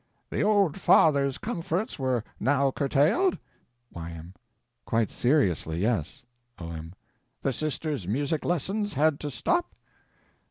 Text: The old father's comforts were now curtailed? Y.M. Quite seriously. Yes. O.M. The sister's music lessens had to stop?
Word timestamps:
The 0.31 0.41
old 0.41 0.77
father's 0.79 1.37
comforts 1.37 1.99
were 1.99 2.23
now 2.39 2.71
curtailed? 2.71 3.37
Y.M. 3.91 4.33
Quite 4.83 5.11
seriously. 5.11 5.81
Yes. 5.81 6.23
O.M. 6.57 6.93
The 7.43 7.53
sister's 7.53 8.07
music 8.07 8.43
lessens 8.43 8.95
had 8.95 9.19
to 9.19 9.29
stop? 9.29 9.75